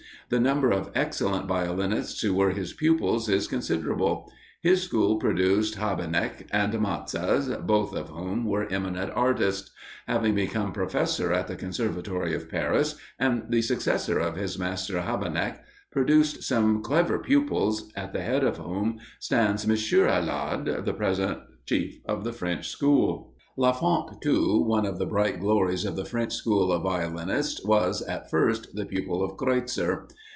[0.29, 4.31] The number of excellent violinists who were his pupils is considerable.
[4.61, 9.71] His school produced Habeneck and Mazas both of whom were eminent artists.
[10.07, 15.65] Having become professor at the Conservatory of Paris, and the successor of his master, Habeneck
[15.91, 19.71] produced some clever pupils, at the head of whom stands M.
[19.75, 23.27] Alard, the present chief of the French school.
[23.57, 28.29] Lafont, too, one of the bright glories of the French school of violinists, was, at
[28.29, 30.07] first, the pupil of Kreutzer.